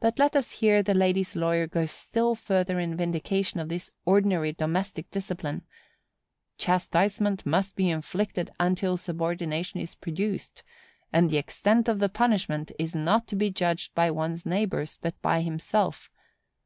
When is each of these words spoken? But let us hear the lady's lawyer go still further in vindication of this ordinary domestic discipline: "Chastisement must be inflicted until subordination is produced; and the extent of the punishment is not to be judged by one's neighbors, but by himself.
But 0.00 0.18
let 0.18 0.36
us 0.36 0.50
hear 0.50 0.82
the 0.82 0.92
lady's 0.92 1.34
lawyer 1.34 1.66
go 1.66 1.86
still 1.86 2.34
further 2.34 2.78
in 2.78 2.94
vindication 2.94 3.58
of 3.58 3.70
this 3.70 3.90
ordinary 4.04 4.52
domestic 4.52 5.10
discipline: 5.10 5.62
"Chastisement 6.58 7.46
must 7.46 7.74
be 7.74 7.88
inflicted 7.88 8.50
until 8.60 8.98
subordination 8.98 9.80
is 9.80 9.94
produced; 9.94 10.62
and 11.10 11.30
the 11.30 11.38
extent 11.38 11.88
of 11.88 12.00
the 12.00 12.10
punishment 12.10 12.70
is 12.78 12.94
not 12.94 13.26
to 13.28 13.34
be 13.34 13.48
judged 13.48 13.94
by 13.94 14.10
one's 14.10 14.44
neighbors, 14.44 14.98
but 15.00 15.18
by 15.22 15.40
himself. 15.40 16.10